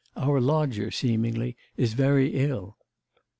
[0.17, 2.75] 'Our lodger, seemingly, is very ill.